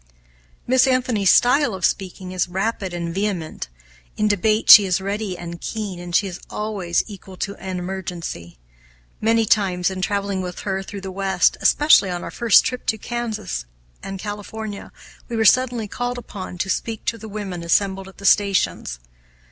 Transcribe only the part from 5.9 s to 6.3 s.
and she